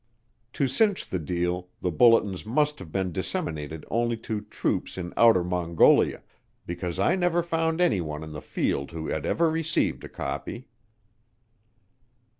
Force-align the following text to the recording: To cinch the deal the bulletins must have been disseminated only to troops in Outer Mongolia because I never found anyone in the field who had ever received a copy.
To 0.53 0.67
cinch 0.67 1.07
the 1.07 1.19
deal 1.19 1.69
the 1.83 1.91
bulletins 1.91 2.43
must 2.43 2.79
have 2.79 2.91
been 2.91 3.11
disseminated 3.11 3.85
only 3.91 4.17
to 4.25 4.41
troops 4.41 4.97
in 4.97 5.13
Outer 5.15 5.43
Mongolia 5.43 6.23
because 6.65 6.97
I 6.97 7.15
never 7.15 7.43
found 7.43 7.79
anyone 7.79 8.23
in 8.23 8.31
the 8.31 8.41
field 8.41 8.89
who 8.89 9.09
had 9.09 9.27
ever 9.27 9.47
received 9.51 10.03
a 10.03 10.09
copy. 10.09 10.65